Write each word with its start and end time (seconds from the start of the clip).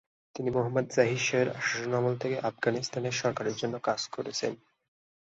তিনি 0.35 0.49
মোহাম্মদ 0.49 0.85
জহির 0.95 1.21
শাহের 1.27 1.49
শাসনামল 1.61 2.13
থেকে 2.17 2.37
আফগানিস্তানের 2.49 3.15
সরকারের 3.21 3.55
জন্য 3.55 3.75
কাজ 3.79 4.01
করেছেন। 4.07 4.51